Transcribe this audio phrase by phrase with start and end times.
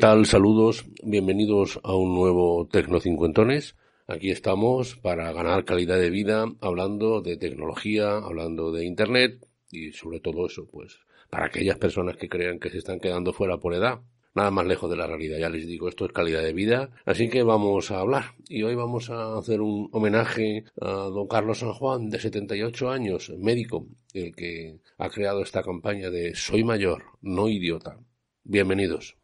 [0.00, 0.24] Tal?
[0.24, 3.76] Saludos, bienvenidos a un nuevo Tecnocincuentones.
[4.06, 10.20] Aquí estamos para ganar calidad de vida hablando de tecnología, hablando de Internet y sobre
[10.20, 14.00] todo eso, pues para aquellas personas que crean que se están quedando fuera por edad.
[14.34, 17.28] Nada más lejos de la realidad, ya les digo, esto es calidad de vida, así
[17.28, 18.36] que vamos a hablar.
[18.48, 23.30] Y hoy vamos a hacer un homenaje a don Carlos San Juan, de 78 años,
[23.36, 27.98] médico, el que ha creado esta campaña de Soy mayor, no idiota.
[28.44, 29.19] Bienvenidos.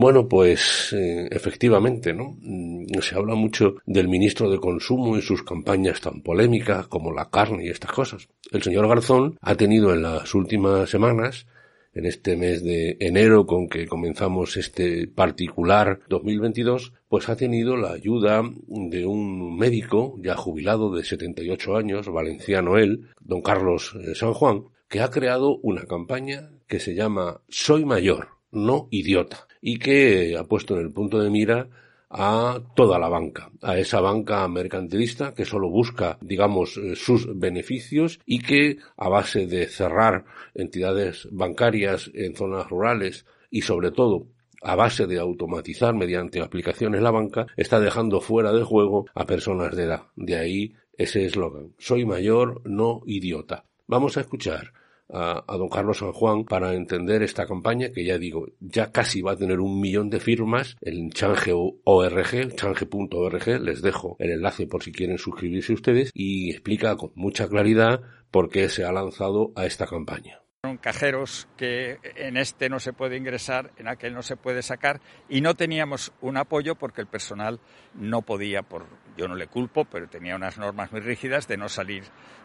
[0.00, 2.38] Bueno, pues eh, efectivamente, ¿no?
[2.40, 7.28] Mm, se habla mucho del ministro de Consumo y sus campañas tan polémicas como la
[7.28, 8.26] carne y estas cosas.
[8.50, 11.46] El señor Garzón ha tenido en las últimas semanas,
[11.94, 17.92] en este mes de enero con que comenzamos este particular 2022, pues ha tenido la
[17.92, 24.32] ayuda de un médico ya jubilado de 78 años, valenciano él, don Carlos eh, San
[24.32, 30.36] Juan, que ha creado una campaña que se llama Soy mayor, no idiota y que
[30.36, 31.68] ha puesto en el punto de mira
[32.10, 38.18] a toda la banca, a esa banca mercantilista que solo busca, digamos, eh, sus beneficios
[38.26, 44.26] y que, a base de cerrar entidades bancarias en zonas rurales y sobre todo
[44.62, 49.74] a base de automatizar mediante aplicaciones la banca, está dejando fuera de juego a personas
[49.74, 50.02] de edad.
[50.16, 51.72] De ahí ese eslogan.
[51.78, 53.64] Soy mayor, no idiota.
[53.86, 54.72] Vamos a escuchar
[55.12, 59.32] a, don Carlos San Juan para entender esta campaña que ya digo, ya casi va
[59.32, 64.92] a tener un millón de firmas en change.org, change.org, les dejo el enlace por si
[64.92, 68.00] quieren suscribirse ustedes y explica con mucha claridad
[68.30, 70.39] por qué se ha lanzado a esta campaña.
[70.62, 75.00] Son cajeros que en este no se puede ingresar, en aquel no se puede sacar
[75.26, 77.60] y no teníamos un apoyo porque el personal
[77.94, 78.84] no podía, por
[79.16, 82.04] yo no le culpo, pero tenía unas normas muy rígidas de no salir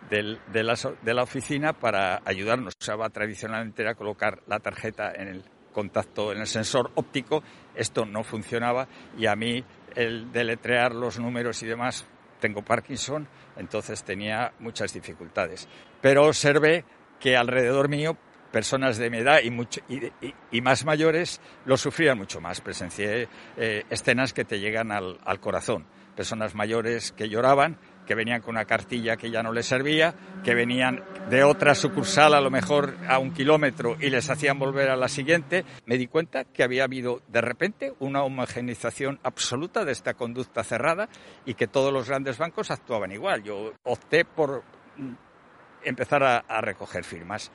[0.10, 2.76] de, la, oficina para ayudarnos.
[2.80, 5.44] Usaba tradicionalmente era colocar la tarjeta en el
[5.74, 7.44] contacto, en el sensor óptico.
[7.76, 8.88] Esto no funcionaba
[9.18, 9.62] y a mí
[9.94, 12.08] el deletrear los números y demás
[12.40, 13.28] tengo Parkinson,
[13.58, 15.68] entonces tenía muchas dificultades.
[16.02, 16.86] Pero observé
[17.26, 18.16] que alrededor mío
[18.52, 19.50] personas de mi edad y,
[20.52, 22.62] y, más mayores lo sufrían mucho más.
[22.62, 23.28] Presencié
[23.58, 25.88] eh, escenas que te llegan al, al, corazón.
[26.16, 30.14] Personas mayores que lloraban, que venían con una cartilla que ya no les servía,
[30.44, 34.92] que venían de otra sucursal a lo mejor a un kilómetro y les hacían volver
[34.92, 35.66] a la siguiente.
[35.88, 41.10] Me di cuenta que había habido de repente una homogenización absoluta de esta conducta cerrada
[41.44, 43.42] y que todos los grandes bancos actuaban igual.
[43.42, 44.64] Yo opté por
[45.86, 47.52] empezar a, recoger firmas.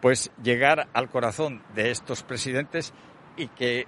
[0.00, 2.92] Pues llegar al corazón de estos presidentes
[3.36, 3.86] y que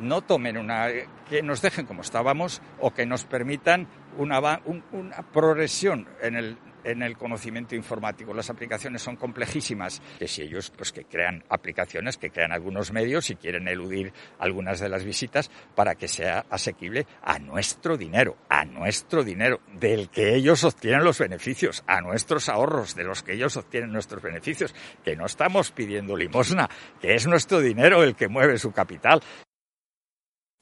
[0.00, 0.88] no tomen una,
[1.28, 3.88] que nos dejen como estábamos o que nos permitan
[4.18, 4.60] una,
[4.92, 8.34] una progresión en el en el conocimiento informático.
[8.34, 13.30] Las aplicaciones son complejísimas, que si ellos pues que crean aplicaciones, que crean algunos medios
[13.30, 18.64] y quieren eludir algunas de las visitas para que sea asequible a nuestro dinero, a
[18.64, 23.56] nuestro dinero, del que ellos obtienen los beneficios, a nuestros ahorros, de los que ellos
[23.56, 24.74] obtienen nuestros beneficios,
[25.04, 26.68] que no estamos pidiendo limosna,
[27.00, 29.20] que es nuestro dinero el que mueve su capital.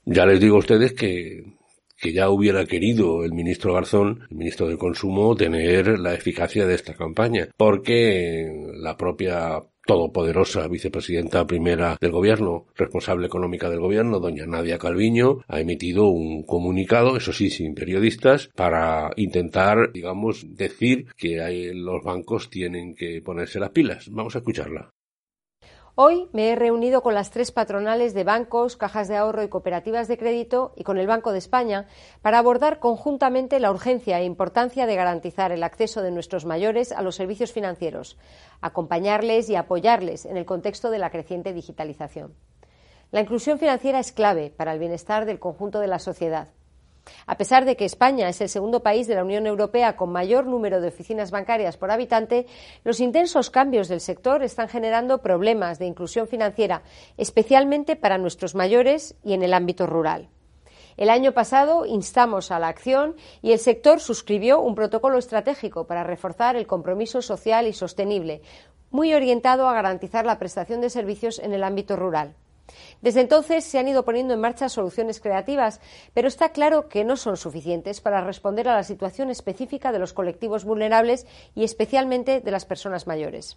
[0.05, 1.58] Ya les digo a ustedes que
[2.01, 6.75] que ya hubiera querido el ministro Garzón, el ministro de Consumo, tener la eficacia de
[6.75, 14.47] esta campaña, porque la propia todopoderosa vicepresidenta primera del gobierno, responsable económica del gobierno, doña
[14.47, 21.73] Nadia Calviño, ha emitido un comunicado, eso sí, sin periodistas, para intentar, digamos, decir que
[21.75, 24.11] los bancos tienen que ponerse las pilas.
[24.11, 24.93] Vamos a escucharla.
[26.01, 30.07] Hoy me he reunido con las tres patronales de bancos, cajas de ahorro y cooperativas
[30.07, 31.89] de crédito y con el Banco de España
[32.23, 37.03] para abordar conjuntamente la urgencia e importancia de garantizar el acceso de nuestros mayores a
[37.03, 38.17] los servicios financieros,
[38.61, 42.33] acompañarles y apoyarles en el contexto de la creciente digitalización.
[43.11, 46.51] La inclusión financiera es clave para el bienestar del conjunto de la sociedad.
[47.27, 50.47] A pesar de que España es el segundo país de la Unión Europea con mayor
[50.47, 52.47] número de oficinas bancarias por habitante,
[52.85, 56.83] los intensos cambios del sector están generando problemas de inclusión financiera,
[57.17, 60.29] especialmente para nuestros mayores y en el ámbito rural.
[60.97, 66.03] El año pasado instamos a la acción y el sector suscribió un protocolo estratégico para
[66.03, 68.43] reforzar el compromiso social y sostenible,
[68.91, 72.35] muy orientado a garantizar la prestación de servicios en el ámbito rural.
[73.01, 75.81] Desde entonces se han ido poniendo en marcha soluciones creativas,
[76.15, 80.13] pero está claro que no son suficientes para responder a la situación específica de los
[80.13, 83.57] colectivos vulnerables y especialmente de las personas mayores.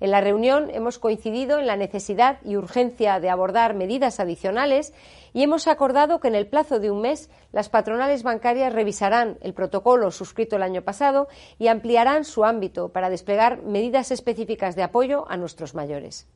[0.00, 4.92] En la reunión hemos coincidido en la necesidad y urgencia de abordar medidas adicionales
[5.32, 9.54] y hemos acordado que en el plazo de un mes las patronales bancarias revisarán el
[9.54, 15.28] protocolo suscrito el año pasado y ampliarán su ámbito para desplegar medidas específicas de apoyo
[15.28, 16.28] a nuestros mayores.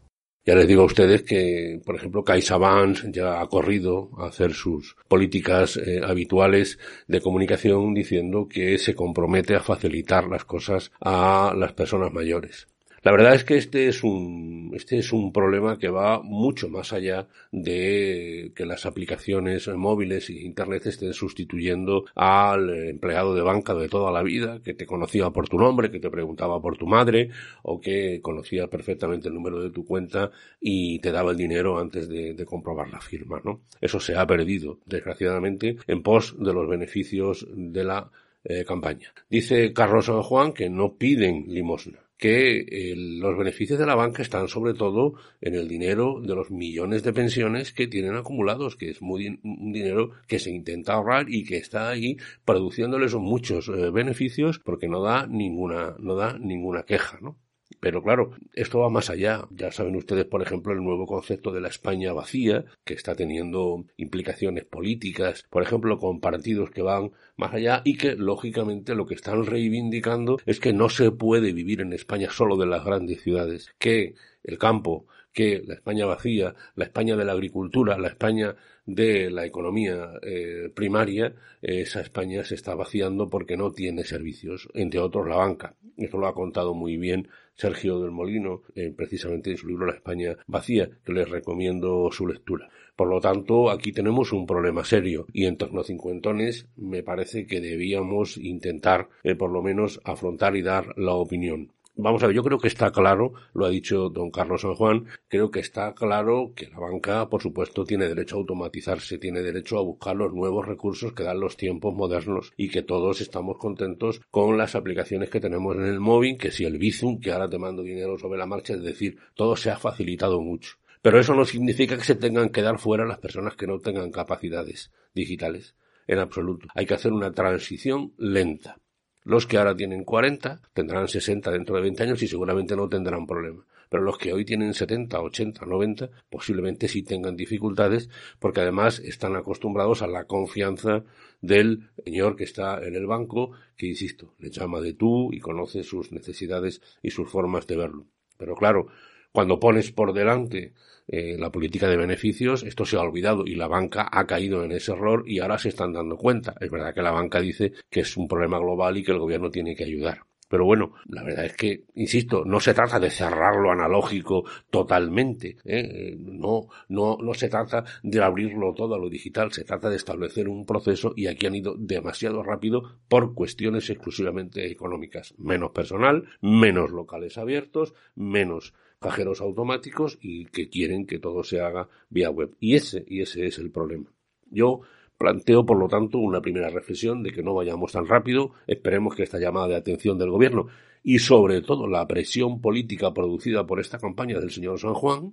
[0.45, 4.97] Ya les digo a ustedes que, por ejemplo, CaixaBank ya ha corrido a hacer sus
[5.07, 11.75] políticas eh, habituales de comunicación diciendo que se compromete a facilitar las cosas a las
[11.75, 12.67] personas mayores.
[13.03, 16.93] La verdad es que este es un, este es un problema que va mucho más
[16.93, 23.89] allá de que las aplicaciones móviles y internet estén sustituyendo al empleado de banca de
[23.89, 27.31] toda la vida, que te conocía por tu nombre, que te preguntaba por tu madre,
[27.63, 32.09] o que conocía perfectamente el número de tu cuenta y te daba el dinero antes
[32.09, 33.63] de, comprobar la firma, ¿no?
[33.81, 38.11] Eso se ha perdido, desgraciadamente, en pos de los beneficios de la
[38.45, 39.13] eh, campaña.
[39.31, 44.23] Dice Carlos San Juan que no piden limosna que eh, los beneficios de la banca
[44.23, 48.91] están sobre todo en el dinero de los millones de pensiones que tienen acumulados, que
[48.91, 53.91] es muy, un dinero que se intenta ahorrar y que está ahí produciéndoles muchos eh,
[53.91, 57.42] beneficios porque no da ninguna, no da ninguna queja, ¿no?
[57.81, 59.47] Pero claro, esto va más allá.
[59.51, 63.85] Ya saben ustedes, por ejemplo, el nuevo concepto de la España vacía, que está teniendo
[63.97, 69.15] implicaciones políticas, por ejemplo, con partidos que van más allá y que, lógicamente, lo que
[69.15, 73.75] están reivindicando es que no se puede vivir en España solo de las grandes ciudades,
[73.79, 74.15] que
[74.45, 79.47] el campo, que la España vacía, la España de la agricultura, la España de la
[79.47, 85.37] economía eh, primaria, esa España se está vaciando porque no tiene servicios, entre otros la
[85.37, 85.77] banca.
[85.97, 89.95] Eso lo ha contado muy bien Sergio del Molino, eh, precisamente en su libro La
[89.95, 92.69] España vacía, que les recomiendo su lectura.
[92.97, 98.37] Por lo tanto, aquí tenemos un problema serio y en Tecnocincuentones me parece que debíamos
[98.37, 101.73] intentar eh, por lo menos afrontar y dar la opinión.
[101.95, 105.05] Vamos a ver, yo creo que está claro, lo ha dicho don Carlos San Juan,
[105.29, 109.79] creo que está claro que la banca, por supuesto, tiene derecho a automatizarse, tiene derecho
[109.79, 114.23] a buscar los nuevos recursos que dan los tiempos modernos y que todos estamos contentos
[114.31, 117.59] con las aplicaciones que tenemos en el móvil, que si el Bizum, que ahora te
[117.59, 120.79] mando dinero sobre la marcha, es decir, todo se ha facilitado mucho.
[121.03, 124.11] Pero eso no significa que se tengan que dar fuera las personas que no tengan
[124.11, 125.75] capacidades digitales.
[126.07, 126.69] En absoluto.
[126.75, 128.79] Hay que hacer una transición lenta.
[129.25, 133.27] Los que ahora tienen 40 tendrán 60 dentro de 20 años y seguramente no tendrán
[133.27, 133.65] problema.
[133.89, 138.09] Pero los que hoy tienen 70, 80, 90 posiblemente sí tengan dificultades
[138.39, 141.05] porque además están acostumbrados a la confianza
[141.43, 145.85] del señor que está en el banco que, insisto, le llama de tú y conoce
[145.85, 148.07] sus necesidades y sus formas de verlo.
[148.39, 148.87] Pero claro,
[149.33, 150.75] cuando pones por delante
[151.09, 154.73] eh, la política de beneficios, esto se ha olvidado y la banca ha caído en
[154.73, 156.55] ese error y ahora se están dando cuenta.
[156.61, 159.51] Es verdad que la banca dice que es un problema global y que el gobierno
[159.51, 160.32] tiene que ayudar.
[160.53, 165.57] Pero bueno, la verdad es que, insisto, no se trata de cerrar lo analógico totalmente,
[165.65, 166.15] ¿eh?
[166.19, 170.51] no, no, no se trata de abrirlo todo a lo digital, se trata de establecer
[170.51, 175.35] un proceso y aquí han ido demasiado rápido por cuestiones exclusivamente económicas.
[175.39, 181.89] Menos personal, menos locales abiertos, menos cajeros automáticos y que quieren que todo se haga
[182.11, 182.55] vía web.
[182.61, 184.13] Y ese, y ese es el problema.
[184.51, 184.83] Yo
[185.23, 189.23] planteo, por lo tanto, una primera reflexión de que no vayamos tan rápido, esperemos que
[189.23, 190.67] esta llamada de atención del gobierno
[191.05, 195.33] y sobre todo la presión política producida por esta campaña del señor San Juan,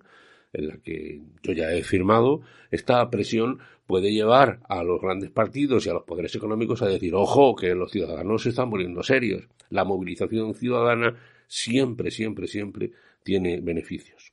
[0.53, 2.41] en la que yo ya he firmado,
[2.72, 7.15] esta presión puede llevar a los grandes partidos y a los poderes económicos a decir,
[7.15, 9.48] ojo, que los ciudadanos se están poniendo serios.
[9.69, 11.15] La movilización ciudadana
[11.48, 12.91] siempre, siempre, siempre
[13.24, 14.31] tiene beneficios.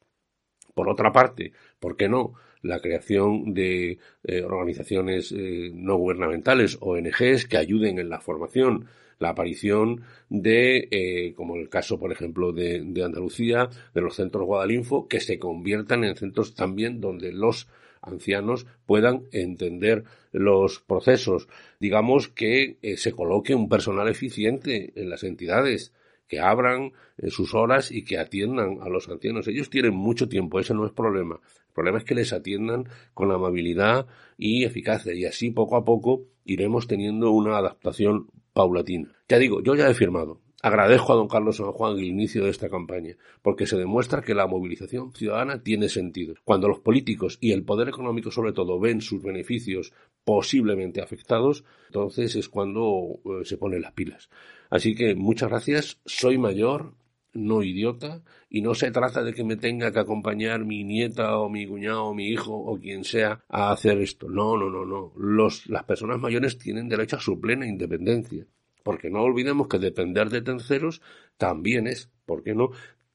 [0.75, 2.35] Por otra parte, ¿por qué no?
[2.67, 8.87] La creación de eh, organizaciones eh, no gubernamentales, ONGs, que ayuden en la formación,
[9.19, 14.45] la aparición de, eh, como el caso, por ejemplo, de, de Andalucía, de los centros
[14.45, 17.69] Guadalinfo, que se conviertan en centros también donde los
[18.03, 21.49] ancianos puedan entender los procesos.
[21.81, 25.93] Digamos que se coloque un personal eficiente en las entidades
[26.29, 29.49] que abran eh, sus horas y que atiendan a los ancianos.
[29.49, 31.41] Ellos tienen mucho tiempo, ese no es problema.
[31.69, 34.07] El problema es que les atiendan con amabilidad
[34.37, 39.13] y eficacia y así poco a poco iremos teniendo una adaptación paulatina.
[39.29, 40.41] Ya digo, yo ya he firmado.
[40.63, 44.35] Agradezco a don Carlos San Juan el inicio de esta campaña, porque se demuestra que
[44.35, 46.35] la movilización ciudadana tiene sentido.
[46.45, 49.93] Cuando los políticos y el poder económico sobre todo ven sus beneficios
[50.27, 54.29] posiblemente afectados, entonces es cuando eh, se ponen las pilas.
[54.71, 56.95] Así que muchas gracias, soy mayor,
[57.33, 61.49] no idiota, y no se trata de que me tenga que acompañar mi nieta o
[61.49, 64.29] mi cuñado o mi hijo o quien sea a hacer esto.
[64.29, 65.13] No, no, no, no.
[65.17, 68.49] Los, las personas mayores tienen derecho a su plena independencia.
[68.83, 71.03] Porque no olvidemos que depender de terceros
[71.37, 72.71] también es, ¿por qué no?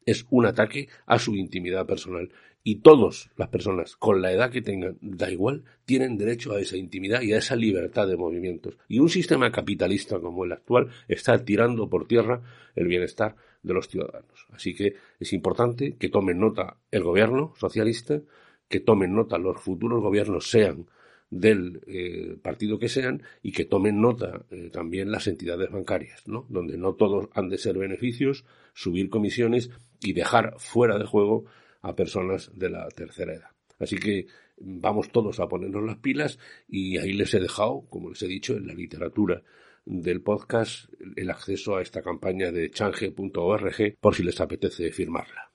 [0.06, 2.32] Es un ataque a su intimidad personal
[2.64, 6.78] y todas las personas, con la edad que tengan, da igual, tienen derecho a esa
[6.78, 8.78] intimidad y a esa libertad de movimientos.
[8.88, 12.42] Y un sistema capitalista como el actual está tirando por tierra
[12.76, 14.46] el bienestar de los ciudadanos.
[14.52, 18.22] Así que es importante que tomen nota el gobierno socialista,
[18.68, 20.88] que tomen nota los futuros gobiernos, sean
[21.32, 26.46] del eh, partido que sean y que tomen nota eh, también las entidades bancarias, ¿no?
[26.50, 31.46] donde no todos han de ser beneficios, subir comisiones y dejar fuera de juego
[31.82, 33.50] a personas de la tercera edad.
[33.80, 38.22] Así que vamos todos a ponernos las pilas y ahí les he dejado, como les
[38.22, 39.42] he dicho, en la literatura
[39.86, 45.52] del podcast el acceso a esta campaña de change.org por si les apetece firmarla.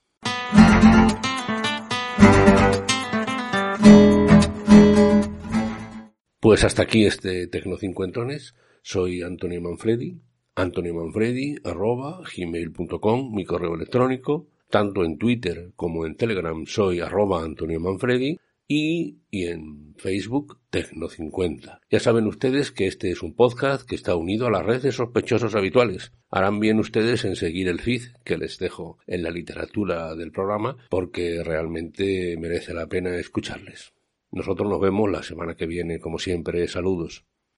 [6.40, 8.54] Pues hasta aquí este Tecnocincuentones.
[8.83, 10.21] Soy Antonio Manfredi,
[10.54, 17.43] Antonio Manfredi, arroba gmail.com, mi correo electrónico tanto en Twitter como en Telegram soy arroba
[17.43, 21.81] Antonio Manfredi y, en Facebook Tecno50.
[21.91, 24.93] Ya saben ustedes que este es un podcast que está unido a la red de
[24.93, 26.13] sospechosos habituales.
[26.31, 30.77] Harán bien ustedes en seguir el feed que les dejo en la literatura del programa
[30.91, 33.93] porque realmente merece la pena escucharles.
[34.33, 36.67] Nosotros nos vemos la semana que viene, como siempre.
[36.67, 37.25] Saludos.